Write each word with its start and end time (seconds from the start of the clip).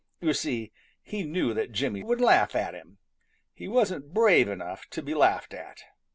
You 0.19 0.33
see, 0.33 0.71
he 1.03 1.21
knew 1.21 1.53
that 1.53 1.73
Jimmy 1.73 2.01
would 2.01 2.19
laugh 2.19 2.55
at 2.55 2.73
him. 2.73 2.97
He 3.53 3.67
wasn't 3.67 4.15
brave 4.15 4.49
enough 4.49 4.87
to 4.89 5.03
be 5.03 5.13
laughed 5.13 5.53
at. 5.53 5.83